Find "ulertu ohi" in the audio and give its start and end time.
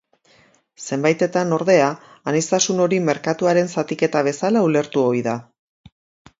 4.73-5.25